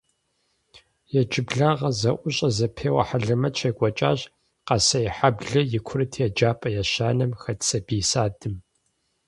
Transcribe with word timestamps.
Иджыблагъэ 1.17 1.89
зэIущIэ-зэпеуэ 1.99 3.03
хьэлэмэт 3.07 3.53
щекIуэкIащ 3.59 4.19
Къэсейхьэблэ 4.67 5.61
и 5.77 5.79
курыт 5.85 6.13
еджапIэ 6.25 6.69
ещанэм 6.81 7.31
хэт 7.41 7.59
сабий 7.69 8.03
садым. 8.11 8.55